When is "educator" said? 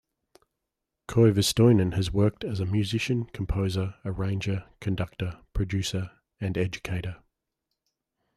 6.57-7.21